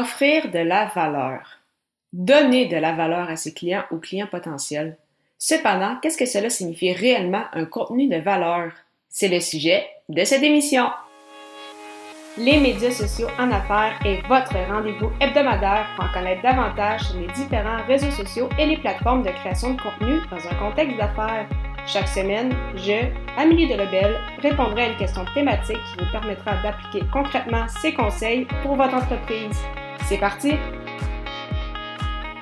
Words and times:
Offrir 0.00 0.50
de 0.50 0.60
la 0.60 0.86
valeur. 0.86 1.42
Donner 2.14 2.68
de 2.68 2.76
la 2.78 2.92
valeur 2.92 3.28
à 3.28 3.36
ses 3.36 3.52
clients 3.52 3.84
ou 3.90 3.98
clients 3.98 4.26
potentiels. 4.26 4.96
Cependant, 5.36 5.96
qu'est-ce 6.00 6.16
que 6.16 6.24
cela 6.24 6.48
signifie 6.48 6.94
réellement 6.94 7.44
un 7.52 7.66
contenu 7.66 8.08
de 8.08 8.16
valeur? 8.16 8.72
C'est 9.10 9.28
le 9.28 9.40
sujet 9.40 9.86
de 10.08 10.24
cette 10.24 10.42
émission. 10.42 10.86
Les 12.38 12.58
médias 12.58 12.92
sociaux 12.92 13.28
en 13.38 13.50
affaires 13.50 13.98
est 14.06 14.26
votre 14.26 14.56
rendez-vous 14.72 15.10
hebdomadaire 15.20 15.86
pour 15.96 16.06
en 16.06 16.12
connaître 16.14 16.40
davantage 16.40 17.02
sur 17.02 17.20
les 17.20 17.26
différents 17.34 17.84
réseaux 17.86 18.10
sociaux 18.10 18.48
et 18.58 18.64
les 18.64 18.78
plateformes 18.78 19.22
de 19.22 19.30
création 19.30 19.74
de 19.74 19.82
contenu 19.82 20.18
dans 20.30 20.48
un 20.48 20.54
contexte 20.54 20.96
d'affaires. 20.96 21.46
Chaque 21.84 22.08
semaine, 22.08 22.54
je, 22.74 23.06
Amélie 23.36 23.68
Delebel, 23.68 24.16
répondrai 24.40 24.82
à 24.82 24.88
une 24.92 24.96
question 24.96 25.26
thématique 25.34 25.76
qui 25.76 26.02
vous 26.02 26.10
permettra 26.10 26.52
d'appliquer 26.62 27.06
concrètement 27.12 27.68
ces 27.68 27.92
conseils 27.92 28.46
pour 28.62 28.76
votre 28.76 28.94
entreprise. 28.94 29.60
C'est 30.06 30.18
parti! 30.18 30.52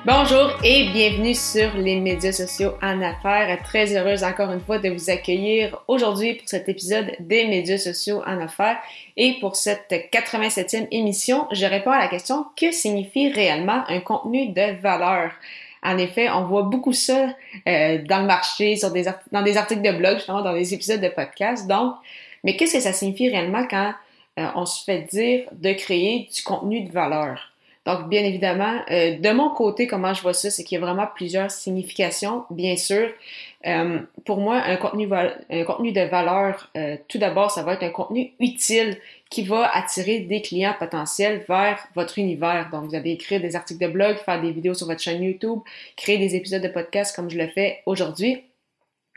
Bonjour 0.05 0.51
et 0.63 0.89
bienvenue 0.91 1.35
sur 1.35 1.75
les 1.75 1.99
médias 1.99 2.31
sociaux 2.31 2.73
en 2.81 3.01
affaires. 3.01 3.61
Très 3.63 3.95
heureuse 3.95 4.23
encore 4.23 4.51
une 4.51 4.61
fois 4.61 4.79
de 4.79 4.89
vous 4.89 5.09
accueillir 5.09 5.77
aujourd'hui 5.87 6.35
pour 6.35 6.49
cet 6.49 6.67
épisode 6.69 7.11
des 7.19 7.45
médias 7.47 7.77
sociaux 7.77 8.21
en 8.25 8.39
affaires. 8.41 8.77
Et 9.17 9.35
pour 9.39 9.55
cette 9.55 9.91
87e 9.91 10.87
émission, 10.91 11.47
je 11.51 11.65
réponds 11.65 11.91
à 11.91 11.99
la 11.99 12.07
question 12.07 12.45
que 12.55 12.71
signifie 12.71 13.31
réellement 13.31 13.83
un 13.87 13.99
contenu 13.99 14.49
de 14.49 14.81
valeur? 14.81 15.31
En 15.83 15.97
effet, 15.97 16.29
on 16.29 16.43
voit 16.45 16.63
beaucoup 16.63 16.93
ça 16.93 17.29
euh, 17.67 17.99
dans 18.03 18.19
le 18.19 18.25
marché, 18.25 18.75
dans 19.31 19.41
des 19.43 19.57
articles 19.57 19.81
de 19.81 19.97
blog, 19.97 20.15
justement, 20.15 20.41
dans 20.41 20.53
des 20.53 20.73
épisodes 20.73 21.01
de 21.01 21.09
podcast. 21.09 21.67
Donc, 21.67 21.95
mais 22.43 22.55
qu'est-ce 22.55 22.73
que 22.73 22.79
ça 22.79 22.93
signifie 22.93 23.29
réellement 23.29 23.65
quand 23.69 23.93
euh, 24.39 24.47
on 24.55 24.65
se 24.65 24.83
fait 24.83 25.07
dire 25.11 25.47
de 25.51 25.73
créer 25.73 26.29
du 26.33 26.41
contenu 26.43 26.81
de 26.81 26.91
valeur? 26.91 27.53
Donc, 27.85 28.09
bien 28.09 28.23
évidemment, 28.23 28.81
euh, 28.91 29.17
de 29.17 29.31
mon 29.31 29.49
côté, 29.49 29.87
comment 29.87 30.13
je 30.13 30.21
vois 30.21 30.33
ça, 30.33 30.51
c'est 30.51 30.63
qu'il 30.63 30.77
y 30.77 30.81
a 30.81 30.85
vraiment 30.85 31.07
plusieurs 31.15 31.49
significations, 31.49 32.43
bien 32.49 32.75
sûr. 32.75 33.09
Euh, 33.65 33.99
pour 34.25 34.37
moi, 34.37 34.57
un 34.57 34.75
contenu, 34.75 35.07
de 35.07 36.09
valeur, 36.09 36.69
euh, 36.77 36.97
tout 37.07 37.17
d'abord, 37.17 37.51
ça 37.51 37.63
va 37.63 37.73
être 37.73 37.83
un 37.83 37.89
contenu 37.89 38.33
utile 38.39 38.97
qui 39.29 39.43
va 39.43 39.69
attirer 39.73 40.19
des 40.19 40.41
clients 40.41 40.75
potentiels 40.77 41.43
vers 41.47 41.79
votre 41.95 42.19
univers. 42.19 42.69
Donc, 42.71 42.85
vous 42.85 42.95
allez 42.95 43.11
écrire 43.11 43.41
des 43.41 43.55
articles 43.55 43.83
de 43.83 43.91
blog, 43.91 44.17
faire 44.17 44.41
des 44.41 44.51
vidéos 44.51 44.73
sur 44.73 44.87
votre 44.87 45.01
chaîne 45.01 45.23
YouTube, 45.23 45.59
créer 45.95 46.17
des 46.17 46.35
épisodes 46.35 46.61
de 46.61 46.67
podcast 46.67 47.15
comme 47.15 47.29
je 47.29 47.37
le 47.37 47.47
fais 47.47 47.81
aujourd'hui. 47.85 48.43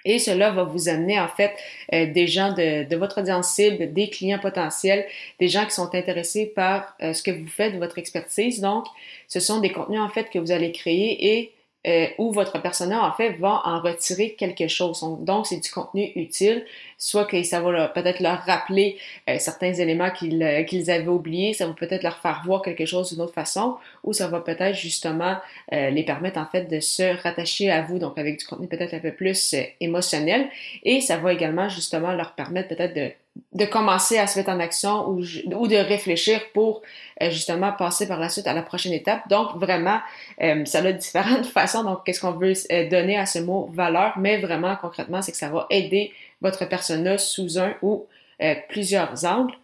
Et 0.05 0.19
cela 0.19 0.51
va 0.51 0.65
vous 0.65 0.89
amener 0.89 1.19
en 1.21 1.29
fait 1.29 1.53
euh, 1.93 2.07
des 2.13 2.27
gens 2.27 2.53
de, 2.53 2.97
votre 2.97 3.21
audience 3.21 3.55
cible, 3.55 3.93
des 3.93 4.09
clients 4.09 4.39
potentiels, 4.39 5.07
des 5.39 5.49
gens 5.49 5.65
qui 5.65 5.73
sont 5.73 5.95
intéressés 5.95 6.47
par 6.47 6.95
euh, 7.03 7.13
ce 7.13 7.23
que 7.23 7.31
vous 7.31 7.47
faites, 7.47 7.77
votre 7.77 7.99
expertise. 7.99 8.61
Donc, 8.61 8.87
ce 9.29 9.41
sont 9.41 9.61
des 9.61 9.71
contenus 9.71 10.01
en 10.01 10.09
fait 10.09 10.31
que 10.31 10.39
vous 10.39 10.53
allez 10.53 10.73
créer 10.73 11.39
et 11.39 11.53
euh, 11.87 12.07
où 12.19 12.31
votre 12.31 12.63
persona, 12.63 13.05
en 13.05 13.13
fait, 13.13 13.31
va 13.33 13.61
en 13.65 13.81
retirer 13.81 14.35
quelque 14.35 14.69
chose. 14.69 15.05
Donc, 15.21 15.49
c'est 15.49 15.59
du 15.59 15.69
contenu 15.69 16.13
utile, 16.15 16.65
soit 16.97 17.25
que 17.25 17.43
ça 17.43 17.61
va 17.61 17.89
peut-être 17.89 18.21
leur 18.21 18.39
rappeler 18.43 18.99
euh, 19.29 19.37
certains 19.41 19.73
éléments 19.73 20.11
euh, 20.23 20.63
qu'ils 20.63 20.91
avaient 20.93 21.09
oubliés, 21.09 21.55
ça 21.55 21.67
va 21.67 21.73
peut-être 21.73 22.05
leur 22.05 22.19
faire 22.19 22.43
voir 22.45 22.63
quelque 22.63 22.87
chose 22.87 23.13
d'une 23.13 23.21
autre 23.21 23.35
façon, 23.35 23.77
ou 24.05 24.13
ça 24.13 24.29
va 24.29 24.41
peut-être 24.41 24.77
justement 24.77 25.39
les 25.73 26.05
permettre, 26.05 26.39
en 26.39 26.47
fait, 26.47 26.65
de 26.65 26.81
se 26.81 27.21
rattacher 27.23 27.71
à 27.71 27.83
vous, 27.83 27.99
donc 27.99 28.17
avec 28.19 28.39
du 28.39 28.45
contenu 28.45 28.69
peut-être 28.69 28.95
un 28.95 29.01
peu 29.01 29.13
plus 29.13 29.55
émotionnel, 29.81 30.49
et 30.85 31.01
ça 31.01 31.17
va 31.17 31.33
également, 31.33 31.69
justement, 31.69 32.13
leur 32.13 32.33
permettre 32.33 32.69
peut-être 32.69 32.95
de 32.95 33.13
de 33.53 33.65
commencer 33.65 34.19
à 34.19 34.27
se 34.27 34.39
mettre 34.39 34.51
en 34.51 34.61
action 34.61 35.09
ou, 35.09 35.23
ou 35.55 35.69
de 35.69 35.77
réfléchir 35.77 36.41
pour 36.53 36.83
euh, 37.23 37.31
justement 37.31 37.73
passer 37.73 38.07
par 38.07 38.19
la 38.19 38.29
suite 38.29 38.47
à 38.47 38.53
la 38.53 38.63
prochaine 38.63 38.93
étape. 38.93 39.29
Donc 39.29 39.57
vraiment, 39.57 40.01
euh, 40.43 40.65
ça 40.65 40.79
a 40.79 40.93
différentes 40.93 41.47
façons. 41.59 41.83
Donc 41.83 42.05
qu'est-ce 42.05 42.21
qu'on 42.21 42.33
veut 42.33 42.53
euh, 42.71 42.89
donner 42.89 43.19
à 43.19 43.27
ce 43.27 43.39
mot 43.39 43.71
valeur, 43.73 44.15
mais 44.19 44.39
vraiment 44.39 44.77
concrètement, 44.77 45.23
c'est 45.23 45.33
que 45.33 45.39
ça 45.39 45.49
va 45.49 45.67
aider 45.71 46.13
votre 46.41 46.67
persona 46.67 47.19
sous 47.19 47.59
un 47.59 47.75
ou 47.83 48.07
plusieurs 48.69 49.25
angles. 49.25 49.55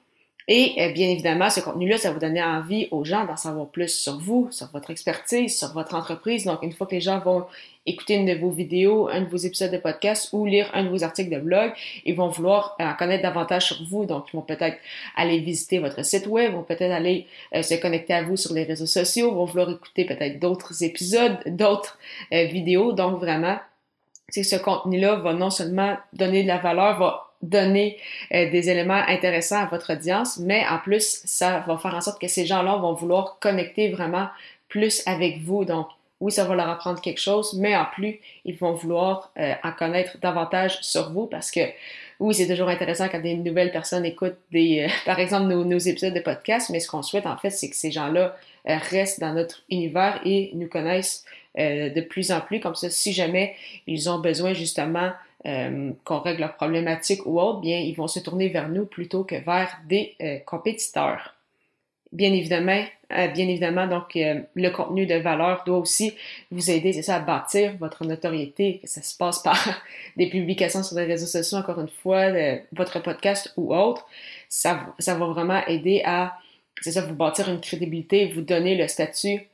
Et 0.50 0.74
euh, 0.78 0.92
bien 0.92 1.08
évidemment, 1.10 1.50
ce 1.50 1.60
contenu-là, 1.60 1.98
ça 1.98 2.10
va 2.10 2.18
donner 2.18 2.42
envie 2.42 2.88
aux 2.90 3.04
gens 3.04 3.26
d'en 3.26 3.36
savoir 3.36 3.66
plus 3.66 3.88
sur 3.88 4.18
vous, 4.18 4.48
sur 4.50 4.68
votre 4.72 4.90
expertise, 4.90 5.58
sur 5.58 5.74
votre 5.74 5.94
entreprise. 5.94 6.46
Donc, 6.46 6.62
une 6.62 6.72
fois 6.72 6.86
que 6.86 6.94
les 6.94 7.02
gens 7.02 7.18
vont 7.18 7.44
écouter 7.84 8.14
une 8.14 8.24
de 8.24 8.34
vos 8.34 8.50
vidéos, 8.50 9.08
un 9.08 9.20
de 9.20 9.28
vos 9.28 9.36
épisodes 9.36 9.70
de 9.70 9.76
podcast 9.76 10.30
ou 10.32 10.46
lire 10.46 10.70
un 10.72 10.84
de 10.84 10.88
vos 10.88 11.04
articles 11.04 11.30
de 11.30 11.38
blog, 11.38 11.72
ils 12.06 12.16
vont 12.16 12.28
vouloir 12.28 12.76
en 12.80 12.94
connaître 12.94 13.22
davantage 13.22 13.66
sur 13.66 13.84
vous. 13.90 14.06
Donc, 14.06 14.24
ils 14.32 14.36
vont 14.36 14.42
peut-être 14.42 14.78
aller 15.16 15.38
visiter 15.38 15.80
votre 15.80 16.02
site 16.02 16.26
web, 16.26 16.54
vont 16.54 16.62
peut-être 16.62 16.92
aller 16.92 17.26
euh, 17.54 17.60
se 17.60 17.74
connecter 17.74 18.14
à 18.14 18.22
vous 18.22 18.38
sur 18.38 18.54
les 18.54 18.64
réseaux 18.64 18.86
sociaux, 18.86 19.34
vont 19.34 19.44
vouloir 19.44 19.70
écouter 19.70 20.06
peut-être 20.06 20.38
d'autres 20.38 20.82
épisodes, 20.82 21.36
d'autres 21.44 21.98
euh, 22.32 22.44
vidéos. 22.44 22.92
Donc, 22.92 23.20
vraiment, 23.20 23.58
ce 24.30 24.56
contenu-là 24.56 25.16
va 25.16 25.34
non 25.34 25.50
seulement 25.50 25.98
donner 26.14 26.42
de 26.42 26.48
la 26.48 26.58
valeur, 26.58 26.98
va 26.98 27.27
donner 27.42 27.98
euh, 28.34 28.50
des 28.50 28.70
éléments 28.70 29.02
intéressants 29.06 29.60
à 29.62 29.66
votre 29.66 29.92
audience, 29.92 30.38
mais 30.38 30.64
en 30.68 30.78
plus, 30.78 31.20
ça 31.24 31.60
va 31.66 31.76
faire 31.78 31.94
en 31.94 32.00
sorte 32.00 32.20
que 32.20 32.28
ces 32.28 32.46
gens-là 32.46 32.76
vont 32.76 32.94
vouloir 32.94 33.38
connecter 33.40 33.90
vraiment 33.90 34.28
plus 34.68 35.02
avec 35.06 35.38
vous. 35.42 35.64
Donc, 35.64 35.88
oui, 36.20 36.32
ça 36.32 36.44
va 36.44 36.56
leur 36.56 36.68
apprendre 36.68 37.00
quelque 37.00 37.20
chose, 37.20 37.54
mais 37.54 37.76
en 37.76 37.84
plus, 37.84 38.20
ils 38.44 38.56
vont 38.56 38.72
vouloir 38.72 39.32
euh, 39.38 39.54
en 39.62 39.70
connaître 39.70 40.18
davantage 40.18 40.78
sur 40.80 41.12
vous 41.12 41.26
parce 41.26 41.52
que 41.52 41.60
oui, 42.18 42.34
c'est 42.34 42.48
toujours 42.48 42.68
intéressant 42.68 43.08
quand 43.08 43.20
des 43.20 43.36
nouvelles 43.36 43.70
personnes 43.70 44.04
écoutent 44.04 44.38
des, 44.50 44.86
euh, 44.86 44.92
par 45.06 45.20
exemple, 45.20 45.46
nos, 45.46 45.64
nos, 45.64 45.78
épisodes 45.78 46.14
de 46.14 46.20
podcast, 46.20 46.70
mais 46.70 46.80
ce 46.80 46.90
qu'on 46.90 47.04
souhaite 47.04 47.26
en 47.26 47.36
fait, 47.36 47.50
c'est 47.50 47.70
que 47.70 47.76
ces 47.76 47.92
gens-là 47.92 48.36
restent 48.64 49.20
dans 49.20 49.32
notre 49.32 49.62
univers 49.70 50.20
et 50.26 50.50
nous 50.54 50.68
connaissent 50.68 51.24
de 51.56 52.00
plus 52.02 52.30
en 52.32 52.40
plus. 52.40 52.60
Comme 52.60 52.74
ça, 52.74 52.90
si 52.90 53.12
jamais 53.14 53.54
ils 53.86 54.10
ont 54.10 54.18
besoin 54.18 54.52
justement 54.52 55.10
euh, 55.46 55.92
qu'on 56.04 56.18
règle 56.18 56.40
leurs 56.40 56.56
problématiques 56.56 57.24
ou 57.24 57.40
autre, 57.40 57.60
bien, 57.60 57.78
ils 57.78 57.94
vont 57.94 58.08
se 58.08 58.18
tourner 58.18 58.48
vers 58.48 58.68
nous 58.68 58.86
plutôt 58.86 59.22
que 59.22 59.36
vers 59.36 59.78
des 59.88 60.16
euh, 60.20 60.38
compétiteurs. 60.40 61.36
Bien 62.10 62.32
évidemment, 62.32 62.82
euh, 63.12 63.28
bien 63.28 63.46
évidemment, 63.46 63.86
donc 63.86 64.12
le 64.14 64.68
contenu 64.70 65.06
de 65.06 65.14
valeur 65.14 65.62
doit 65.64 65.78
aussi 65.78 66.14
vous 66.50 66.70
aider, 66.70 66.92
c'est 66.92 67.02
ça, 67.02 67.16
à 67.16 67.20
bâtir 67.20 67.76
votre 67.78 68.04
notoriété, 68.04 68.78
que 68.78 68.88
ça 68.88 69.02
se 69.02 69.16
passe 69.16 69.40
par 69.40 69.82
des 70.16 70.28
publications 70.28 70.82
sur 70.82 70.96
les 70.96 71.04
réseaux 71.04 71.26
sociaux, 71.26 71.58
encore 71.58 71.80
une 71.80 71.88
fois, 71.88 72.32
votre 72.72 73.00
podcast 73.00 73.52
ou 73.56 73.74
autre. 73.74 74.06
Ça, 74.48 74.94
ça 74.98 75.14
va 75.14 75.26
vraiment 75.26 75.64
aider 75.66 76.02
à, 76.04 76.38
c'est 76.80 76.92
ça, 76.92 77.02
vous 77.02 77.14
bâtir 77.14 77.48
une 77.50 77.60
crédibilité, 77.60 78.32
vous 78.32 78.40
donner 78.40 78.74
le 78.74 78.88
statut 78.88 79.46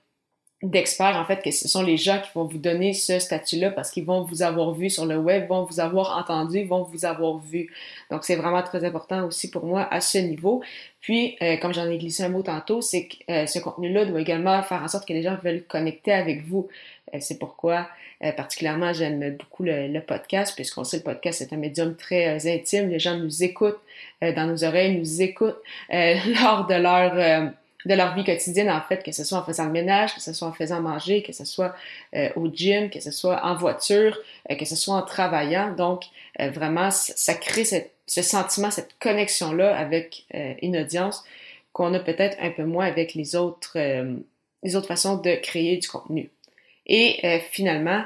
d'experts, 0.68 1.16
en 1.16 1.24
fait, 1.24 1.42
que 1.42 1.50
ce 1.50 1.68
sont 1.68 1.82
les 1.82 1.96
gens 1.96 2.20
qui 2.20 2.30
vont 2.34 2.44
vous 2.44 2.58
donner 2.58 2.92
ce 2.92 3.18
statut-là 3.18 3.70
parce 3.70 3.90
qu'ils 3.90 4.04
vont 4.04 4.22
vous 4.22 4.42
avoir 4.42 4.72
vu 4.72 4.90
sur 4.90 5.06
le 5.06 5.16
web, 5.16 5.48
vont 5.48 5.64
vous 5.64 5.80
avoir 5.80 6.16
entendu, 6.18 6.64
vont 6.64 6.82
vous 6.82 7.04
avoir 7.04 7.38
vu. 7.38 7.72
Donc, 8.10 8.24
c'est 8.24 8.36
vraiment 8.36 8.62
très 8.62 8.84
important 8.84 9.26
aussi 9.26 9.50
pour 9.50 9.64
moi 9.64 9.86
à 9.90 10.00
ce 10.00 10.18
niveau. 10.18 10.62
Puis, 11.00 11.36
euh, 11.42 11.58
comme 11.58 11.74
j'en 11.74 11.88
ai 11.90 11.98
glissé 11.98 12.22
un 12.22 12.30
mot 12.30 12.42
tantôt, 12.42 12.80
c'est 12.80 13.08
que 13.08 13.16
euh, 13.30 13.46
ce 13.46 13.58
contenu-là 13.58 14.06
doit 14.06 14.20
également 14.20 14.62
faire 14.62 14.82
en 14.82 14.88
sorte 14.88 15.06
que 15.06 15.12
les 15.12 15.22
gens 15.22 15.36
veulent 15.42 15.62
connecter 15.62 16.12
avec 16.12 16.46
vous. 16.46 16.68
Euh, 17.14 17.18
c'est 17.20 17.38
pourquoi, 17.38 17.88
particulièrement, 18.36 18.94
j'aime 18.94 19.36
beaucoup 19.36 19.64
le, 19.64 20.00
podcast, 20.00 20.54
puisqu'on 20.54 20.82
sait 20.82 20.96
le 20.96 21.02
podcast 21.02 21.40
c'est 21.40 21.54
un 21.54 21.58
médium 21.58 21.94
très 21.94 22.50
intime. 22.50 22.88
Les 22.88 22.98
gens 22.98 23.18
nous 23.18 23.42
écoutent 23.42 23.80
dans 24.22 24.46
nos 24.46 24.64
oreilles, 24.64 24.96
nous 24.96 25.20
écoutent 25.20 25.60
lors 25.90 26.66
de 26.66 26.74
leur 26.74 27.52
de 27.86 27.94
leur 27.94 28.14
vie 28.14 28.24
quotidienne, 28.24 28.70
en 28.70 28.80
fait, 28.80 29.02
que 29.02 29.12
ce 29.12 29.24
soit 29.24 29.38
en 29.38 29.44
faisant 29.44 29.66
le 29.66 29.72
ménage, 29.72 30.14
que 30.14 30.20
ce 30.20 30.32
soit 30.32 30.48
en 30.48 30.52
faisant 30.52 30.80
manger, 30.80 31.22
que 31.22 31.32
ce 31.32 31.44
soit 31.44 31.74
euh, 32.14 32.30
au 32.36 32.48
gym, 32.48 32.90
que 32.90 33.00
ce 33.00 33.10
soit 33.10 33.44
en 33.44 33.54
voiture, 33.56 34.18
euh, 34.50 34.54
que 34.54 34.64
ce 34.64 34.76
soit 34.76 34.94
en 34.94 35.02
travaillant. 35.02 35.72
Donc, 35.72 36.04
euh, 36.40 36.50
vraiment, 36.50 36.90
ça 36.90 37.34
crée 37.34 37.64
ce 37.64 38.22
sentiment, 38.22 38.70
cette 38.70 38.98
connexion-là 38.98 39.76
avec 39.76 40.26
une 40.62 40.76
audience 40.76 41.24
qu'on 41.72 41.92
a 41.94 42.00
peut-être 42.00 42.36
un 42.40 42.50
peu 42.50 42.64
moins 42.64 42.86
avec 42.86 43.14
les 43.14 43.34
autres, 43.34 43.78
les 44.62 44.76
autres 44.76 44.86
façons 44.86 45.16
de 45.16 45.34
créer 45.36 45.78
du 45.78 45.88
contenu. 45.88 46.30
Et 46.86 47.40
finalement, 47.50 48.04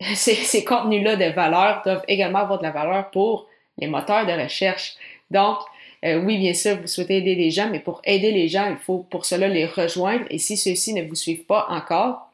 ces, 0.14 0.34
ces 0.34 0.64
contenus-là 0.64 1.16
de 1.16 1.24
valeur 1.26 1.82
doivent 1.84 2.04
également 2.06 2.38
avoir 2.40 2.58
de 2.58 2.62
la 2.62 2.70
valeur 2.70 3.10
pour 3.10 3.48
les 3.78 3.88
moteurs 3.88 4.24
de 4.24 4.32
recherche. 4.32 4.94
Donc, 5.30 5.58
euh, 6.04 6.22
oui, 6.22 6.38
bien 6.38 6.54
sûr, 6.54 6.80
vous 6.80 6.86
souhaitez 6.86 7.18
aider 7.18 7.34
les 7.34 7.50
gens, 7.50 7.68
mais 7.70 7.80
pour 7.80 8.00
aider 8.04 8.32
les 8.32 8.48
gens, 8.48 8.70
il 8.70 8.78
faut 8.78 9.06
pour 9.10 9.26
cela 9.26 9.48
les 9.48 9.66
rejoindre. 9.66 10.24
Et 10.30 10.38
si 10.38 10.56
ceux-ci 10.56 10.94
ne 10.94 11.02
vous 11.02 11.14
suivent 11.14 11.44
pas 11.44 11.66
encore, 11.68 12.30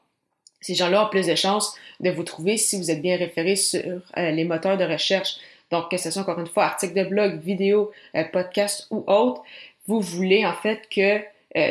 ces 0.61 0.75
gens-là 0.75 1.07
ont 1.07 1.09
plus 1.09 1.27
de 1.27 1.35
chances 1.35 1.75
de 2.01 2.11
vous 2.11 2.23
trouver 2.23 2.59
si 2.59 2.77
vous 2.77 2.91
êtes 2.91 3.03
bien 3.03 3.17
référé 3.17 3.57
sur 3.57 3.81
euh, 4.17 4.31
les 4.31 4.45
moteurs 4.45 4.77
de 4.77 4.85
recherche. 4.85 5.37
Donc, 5.73 5.91
que 5.91 5.97
ce 5.97 6.13
soit 6.13 6.23
encore 6.23 6.39
une 6.39 6.47
fois 6.47 6.65
article 6.65 6.95
de 6.95 7.09
blog, 7.09 7.41
vidéo, 7.41 7.91
euh, 8.15 8.23
podcast 8.25 8.87
ou 8.91 9.03
autre, 9.09 9.43
vous 9.89 10.01
voulez 10.01 10.47
en 10.47 10.55
fait 10.55 10.83
que 10.91 11.21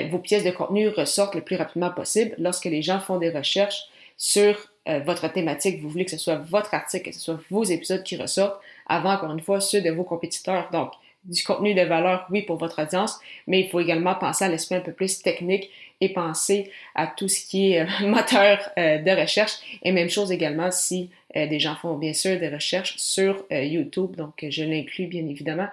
vos 0.09 0.17
pièces 0.17 0.43
de 0.43 0.49
contenu 0.49 0.87
ressortent 0.87 1.35
le 1.35 1.41
plus 1.41 1.57
rapidement 1.57 1.91
possible 1.91 2.33
lorsque 2.39 2.65
les 2.65 2.81
gens 2.81 2.99
font 2.99 3.19
des 3.19 3.29
recherches 3.29 3.83
sur 4.17 4.57
votre 5.05 5.31
thématique. 5.31 5.79
Vous 5.79 5.89
voulez 5.89 6.05
que 6.05 6.11
ce 6.11 6.17
soit 6.17 6.37
votre 6.37 6.73
article, 6.73 7.09
que 7.09 7.15
ce 7.15 7.21
soit 7.21 7.39
vos 7.51 7.63
épisodes 7.63 8.01
qui 8.01 8.17
ressortent 8.17 8.59
avant, 8.87 9.13
encore 9.13 9.31
une 9.31 9.41
fois, 9.41 9.59
ceux 9.61 9.81
de 9.81 9.91
vos 9.91 10.03
compétiteurs. 10.03 10.69
Donc, 10.71 10.91
du 11.25 11.43
contenu 11.43 11.73
de 11.73 11.81
valeur, 11.81 12.27
oui, 12.29 12.41
pour 12.43 12.57
votre 12.57 12.81
audience, 12.81 13.19
mais 13.47 13.61
il 13.61 13.69
faut 13.69 13.79
également 13.79 14.15
penser 14.15 14.45
à 14.45 14.49
l'aspect 14.49 14.75
un 14.75 14.81
peu 14.81 14.91
plus 14.91 15.21
technique 15.21 15.69
et 16.01 16.09
penser 16.09 16.71
à 16.93 17.07
tout 17.07 17.27
ce 17.27 17.45
qui 17.45 17.73
est 17.73 17.81
euh, 17.81 17.85
moteur 18.07 18.59
euh, 18.77 18.99
de 18.99 19.11
recherche. 19.11 19.53
Et 19.83 19.91
même 19.91 20.09
chose 20.09 20.31
également 20.31 20.71
si 20.71 21.09
euh, 21.35 21.47
des 21.47 21.59
gens 21.59 21.75
font 21.75 21.95
bien 21.95 22.13
sûr 22.13 22.39
des 22.39 22.49
recherches 22.49 22.95
sur 22.97 23.43
YouTube, 23.51 24.15
donc 24.15 24.45
je 24.47 24.63
l'inclus 24.63 25.07
bien 25.07 25.27
évidemment 25.27 25.67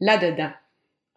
là-dedans. 0.00 0.50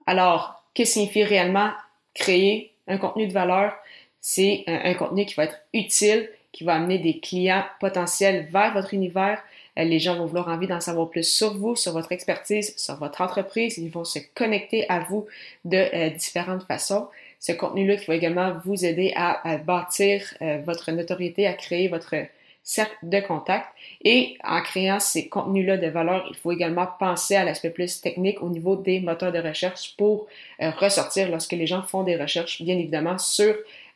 Alors, 0.05 0.63
que 0.75 0.85
signifie 0.85 1.23
réellement 1.23 1.71
créer 2.13 2.71
un 2.87 2.97
contenu 2.97 3.27
de 3.27 3.33
valeur? 3.33 3.73
C'est 4.21 4.63
un 4.67 4.93
contenu 4.95 5.25
qui 5.25 5.35
va 5.35 5.45
être 5.45 5.61
utile, 5.73 6.29
qui 6.51 6.63
va 6.63 6.75
amener 6.75 6.97
des 6.97 7.19
clients 7.19 7.63
potentiels 7.79 8.47
vers 8.51 8.73
votre 8.73 8.93
univers, 8.93 9.41
les 9.83 9.99
gens 9.99 10.17
vont 10.17 10.25
vouloir 10.25 10.47
envie 10.47 10.67
d'en 10.67 10.79
savoir 10.79 11.09
plus 11.09 11.23
sur 11.23 11.55
vous, 11.57 11.75
sur 11.75 11.93
votre 11.93 12.11
expertise, 12.11 12.75
sur 12.77 12.95
votre 12.95 13.21
entreprise. 13.21 13.77
Ils 13.77 13.89
vont 13.89 14.03
se 14.03 14.19
connecter 14.35 14.89
à 14.89 14.99
vous 14.99 15.27
de 15.65 15.77
euh, 15.77 16.09
différentes 16.11 16.63
façons. 16.63 17.07
Ce 17.39 17.51
contenu-là 17.51 17.97
qui 17.97 18.05
va 18.05 18.15
également 18.15 18.53
vous 18.65 18.85
aider 18.85 19.13
à, 19.15 19.57
bâtir 19.57 20.21
euh, 20.41 20.59
votre 20.65 20.91
notoriété, 20.91 21.47
à 21.47 21.53
créer 21.53 21.87
votre 21.87 22.15
cercle 22.63 22.97
de 23.03 23.19
contact. 23.19 23.67
Et 24.03 24.37
en 24.43 24.61
créant 24.61 24.99
ces 24.99 25.29
contenus-là 25.29 25.77
de 25.77 25.87
valeur, 25.87 26.27
il 26.29 26.35
faut 26.35 26.51
également 26.51 26.87
penser 26.99 27.35
à 27.35 27.43
l'aspect 27.43 27.69
plus 27.69 28.01
technique 28.01 28.43
au 28.43 28.49
niveau 28.49 28.75
des 28.75 28.99
moteurs 28.99 29.31
de 29.31 29.39
recherche 29.39 29.95
pour 29.97 30.27
ressortir 30.59 31.29
lorsque 31.29 31.53
les 31.53 31.65
gens 31.65 31.81
font 31.81 32.03
des 32.03 32.17
recherches, 32.17 32.61
bien 32.61 32.77
évidemment, 32.77 33.17
sur 33.17 33.55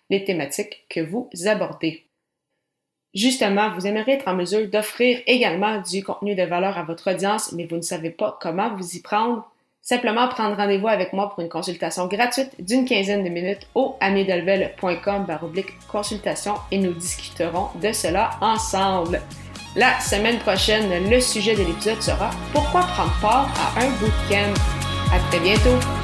les 0.09 0.23
thématiques 0.23 0.85
que 0.89 1.01
vous 1.01 1.29
abordez. 1.45 2.03
Justement, 3.13 3.69
vous 3.75 3.85
aimeriez 3.85 4.13
être 4.13 4.27
en 4.27 4.35
mesure 4.35 4.67
d'offrir 4.67 5.19
également 5.27 5.81
du 5.81 6.03
contenu 6.03 6.33
de 6.33 6.43
valeur 6.43 6.77
à 6.77 6.83
votre 6.83 7.13
audience, 7.13 7.51
mais 7.51 7.65
vous 7.65 7.75
ne 7.75 7.81
savez 7.81 8.09
pas 8.09 8.37
comment 8.41 8.75
vous 8.75 8.95
y 8.95 9.01
prendre? 9.01 9.47
Simplement 9.83 10.29
prendre 10.29 10.55
rendez-vous 10.55 10.87
avec 10.87 11.11
moi 11.11 11.29
pour 11.29 11.41
une 11.41 11.49
consultation 11.49 12.07
gratuite 12.07 12.51
d'une 12.57 12.85
quinzaine 12.85 13.23
de 13.23 13.29
minutes 13.29 13.67
au 13.75 13.97
amidelvel.com 13.99 15.27
consultation 15.91 16.53
et 16.71 16.77
nous 16.77 16.93
discuterons 16.93 17.67
de 17.81 17.91
cela 17.91 18.31
ensemble. 18.41 19.21
La 19.75 19.99
semaine 19.99 20.39
prochaine, 20.39 21.09
le 21.09 21.19
sujet 21.19 21.53
de 21.53 21.63
l'épisode 21.63 22.01
sera 22.01 22.29
Pourquoi 22.53 22.81
prendre 22.81 23.13
part 23.21 23.53
à 23.57 23.81
un 23.81 23.89
bootcamp? 23.99 24.53
À 25.11 25.19
très 25.29 25.39
bientôt! 25.39 26.02